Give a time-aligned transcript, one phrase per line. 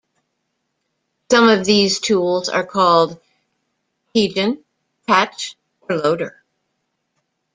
[1.29, 3.21] Some of these tools are called
[4.15, 4.63] keygen,
[5.05, 5.55] patch,
[5.87, 6.41] or loader.